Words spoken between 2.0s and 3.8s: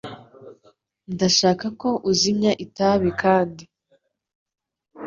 uzimya itabi kandi.